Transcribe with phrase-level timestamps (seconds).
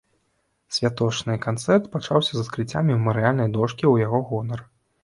[0.77, 4.69] Святочны канцэрт пачаўся з адкрыцця мемарыяльнай дошкі ў яго гонар.